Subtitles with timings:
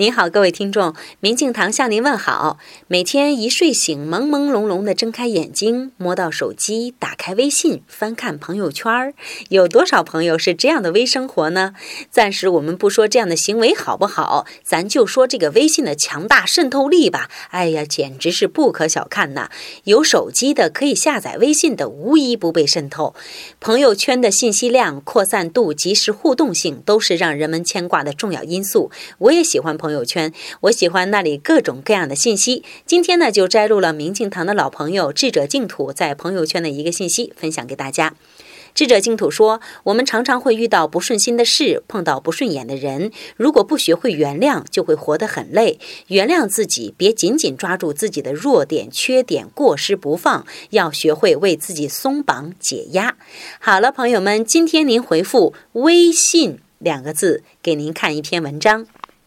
[0.00, 2.58] 您好，各位听众，明镜堂向您问好。
[2.86, 9.12] 每天一睡醒，朦朦胧胧的睁开眼睛，摸到手机，打开微信，翻看朋友圈，
[9.48, 11.74] 有多少朋友是这样的微生活呢？
[12.12, 17.28] 暂时我们不说这样的行为好不好，咱就说这个微信的强大渗透力吧。
[17.50, 19.50] 哎呀，简直是不可小看呐！
[19.82, 23.16] 有手机的可以下载微信的，无一不被渗透。
[23.58, 28.92] 朋友圈的信息量、扩散度、及时互动性，都是让人们牵挂的重要因素。
[29.18, 29.87] 我也喜欢朋。
[29.88, 32.62] 朋友圈，我喜欢那里各种各样的信息。
[32.84, 38.14] 今天呢，就摘录了明镜堂的老朋友智者净土在朋友圈的一个信息，分享给大家。
[38.74, 43.10] 智者净土说：“我们常常会遇到不顺心的事，碰到不顺眼的人。
[43.38, 45.78] 如果不学会原谅，就会活得很累。
[46.08, 53.16] 原谅自己，别紧紧抓住自己的弱点、缺点、过失不放，要学会为自己松绑解压。”
[53.58, 58.86] 好了，朋友们，今天您回复“微信”两个字，给您看一篇文章。